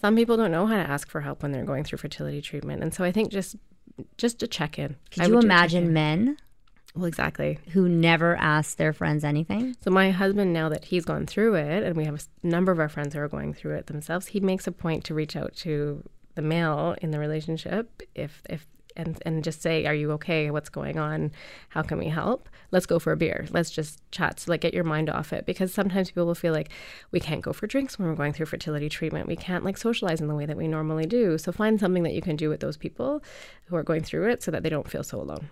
[0.00, 2.82] Some people don't know how to ask for help when they're going through fertility treatment.
[2.82, 3.56] And so i think just
[4.16, 6.36] just to check in Could I you a imagine men
[6.94, 7.58] well exactly.
[7.72, 9.76] who never ask their friends anything?
[9.82, 12.80] So my husband, now that he's gone through it, and we have a number of
[12.80, 15.54] our friends who are going through it themselves, he makes a point to reach out
[15.56, 16.02] to
[16.34, 18.66] the male in the relationship if if
[18.98, 20.50] and and just say, "Are you okay?
[20.50, 21.32] What's going on?
[21.70, 22.48] How can we help?
[22.70, 23.46] Let's go for a beer.
[23.50, 24.40] Let's just chat.
[24.40, 26.68] So like get your mind off it because sometimes people will feel like
[27.12, 29.26] we can't go for drinks when we're going through fertility treatment.
[29.26, 31.38] We can't like socialize in the way that we normally do.
[31.38, 33.22] So find something that you can do with those people
[33.66, 35.48] who are going through it so that they don't feel so alone.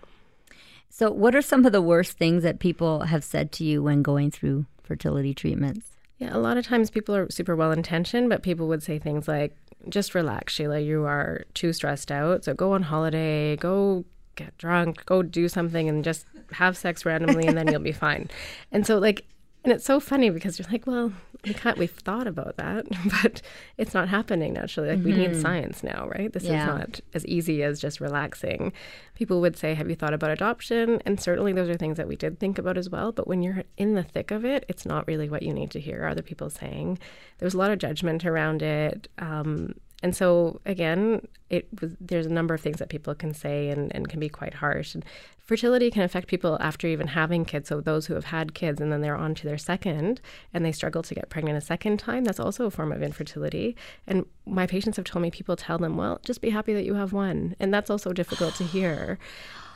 [0.89, 4.01] So, what are some of the worst things that people have said to you when
[4.01, 5.91] going through fertility treatments?
[6.17, 9.27] Yeah, a lot of times people are super well intentioned, but people would say things
[9.27, 9.55] like,
[9.89, 10.79] just relax, Sheila.
[10.79, 12.43] You are too stressed out.
[12.43, 14.05] So go on holiday, go
[14.35, 18.29] get drunk, go do something and just have sex randomly and then you'll be fine.
[18.71, 19.25] And so, like,
[19.67, 21.11] and it's so funny because you're like, well,
[21.43, 22.85] we can't, we've thought about that,
[23.21, 23.41] but
[23.77, 24.95] it's not happening naturally.
[24.95, 26.31] Like, we need science now, right?
[26.31, 26.61] This Yeah.
[26.61, 28.71] is not as easy as just relaxing.
[29.15, 31.01] People would say, Have you thought about adoption?
[31.05, 33.11] And certainly those are things that we did think about as well.
[33.11, 35.81] But when you're in the thick of it, it's not really what you need to
[35.81, 36.97] hear other people saying.
[37.39, 39.09] There was a lot of judgment around it.
[39.19, 43.69] Um, and so again, it was there's a number of things that people can say
[43.69, 44.93] and, and can be quite harsh.
[44.93, 45.03] And
[45.39, 47.69] fertility can affect people after even having kids.
[47.69, 50.21] So those who have had kids and then they're on to their second
[50.53, 53.75] and they struggle to get pregnant a second time, that's also a form of infertility.
[54.05, 56.93] And my patients have told me people tell them, well, just be happy that you
[56.93, 57.55] have one.
[57.59, 59.17] And that's also difficult to hear.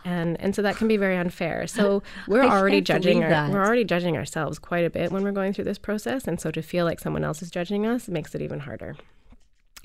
[0.03, 1.67] And and so that can be very unfair.
[1.67, 5.53] So we're already judging our, we're already judging ourselves quite a bit when we're going
[5.53, 6.27] through this process.
[6.27, 8.95] And so to feel like someone else is judging us makes it even harder.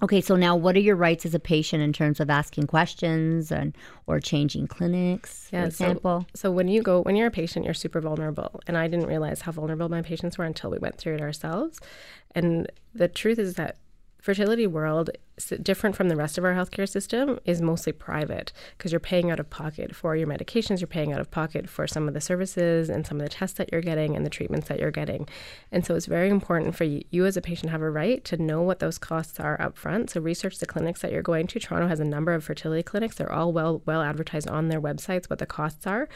[0.02, 3.50] Okay, so now what are your rights as a patient in terms of asking questions
[3.50, 3.74] and
[4.06, 6.26] or changing clinics, for so- example?
[6.34, 8.60] So, when you go, when you're a patient, you're super vulnerable.
[8.66, 11.80] And I didn't realize how vulnerable my patients were until we went through it ourselves.
[12.34, 13.76] And the truth is that
[14.26, 15.08] fertility world
[15.62, 19.38] different from the rest of our healthcare system is mostly private because you're paying out
[19.38, 22.88] of pocket for your medications you're paying out of pocket for some of the services
[22.88, 25.28] and some of the tests that you're getting and the treatments that you're getting.
[25.70, 28.36] And so it's very important for you, you as a patient have a right to
[28.36, 31.60] know what those costs are up front so research the clinics that you're going to.
[31.60, 33.14] Toronto has a number of fertility clinics.
[33.14, 36.08] They're all well well advertised on their websites what the costs are.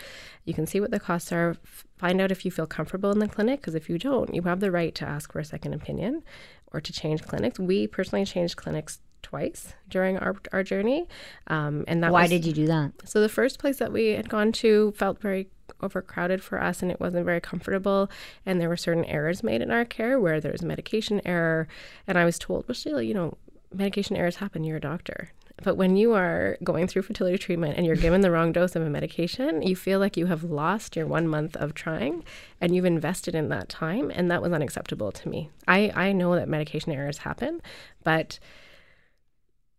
[0.45, 1.55] You can see what the costs are.
[1.97, 4.59] Find out if you feel comfortable in the clinic because if you don't you have
[4.59, 6.25] the right to ask for a second opinion
[6.73, 11.07] or to change clinics we personally changed clinics twice during our, our journey
[11.49, 12.93] um, and that Why was, did you do that?
[13.05, 15.49] so the first place that we had gone to felt very
[15.83, 18.11] overcrowded for us and it wasn't very comfortable
[18.45, 21.69] and there were certain errors made in our care where there was a medication error
[22.07, 23.37] and I was told, well Sheila, you know,
[23.73, 25.31] medication errors happen, you're a doctor.
[25.63, 28.83] But when you are going through fertility treatment and you're given the wrong dose of
[28.83, 32.25] a medication, you feel like you have lost your one month of trying
[32.61, 34.11] and you've invested in that time.
[34.15, 35.51] And that was unacceptable to me.
[35.69, 37.61] I, I know that medication errors happen,
[38.03, 38.39] but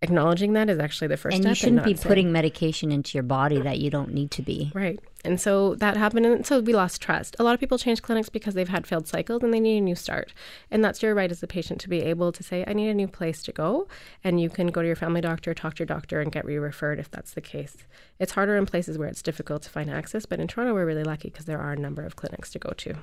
[0.01, 1.49] acknowledging that is actually the first And step.
[1.51, 4.71] you shouldn't be saying- putting medication into your body that you don't need to be.
[4.73, 4.99] Right.
[5.23, 6.25] And so that happened.
[6.25, 7.35] And so we lost trust.
[7.37, 9.81] A lot of people change clinics because they've had failed cycles and they need a
[9.81, 10.33] new start.
[10.71, 12.95] And that's your right as a patient to be able to say, I need a
[12.95, 13.87] new place to go.
[14.23, 16.57] And you can go to your family doctor, talk to your doctor, and get re
[16.57, 17.77] referred if that's the case.
[18.17, 20.25] It's harder in places where it's difficult to find access.
[20.25, 22.71] But in Toronto, we're really lucky because there are a number of clinics to go
[22.77, 22.95] to.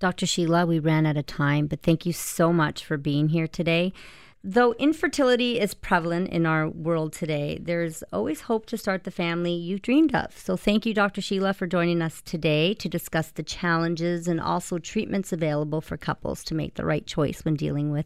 [0.00, 0.26] Dr.
[0.26, 3.92] Sheila, we ran out of time, but thank you so much for being here today.
[4.46, 9.54] Though infertility is prevalent in our world today, there's always hope to start the family
[9.54, 10.36] you dreamed of.
[10.38, 11.22] So, thank you, Dr.
[11.22, 16.44] Sheila, for joining us today to discuss the challenges and also treatments available for couples
[16.44, 18.04] to make the right choice when dealing with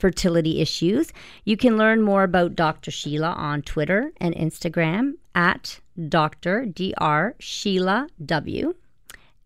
[0.00, 1.12] fertility issues.
[1.44, 2.90] You can learn more about Dr.
[2.90, 6.66] Sheila on Twitter and Instagram at Dr.
[6.66, 7.36] Dr.
[7.38, 8.74] Sheila W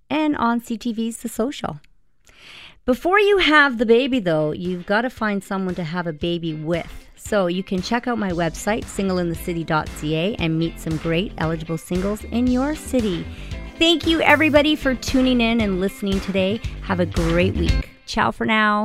[0.09, 1.79] and on CTV's The Social.
[2.85, 6.53] Before you have the baby, though, you've got to find someone to have a baby
[6.53, 7.09] with.
[7.15, 12.49] So you can check out my website, singleinthecity.ca, and meet some great eligible singles in
[12.49, 13.25] your city.
[13.79, 16.61] Thank you, everybody, for tuning in and listening today.
[16.83, 17.91] Have a great week.
[18.07, 18.83] Ciao for now.